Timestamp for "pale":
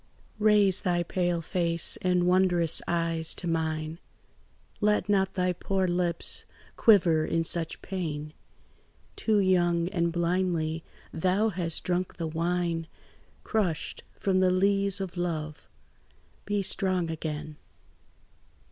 1.03-1.43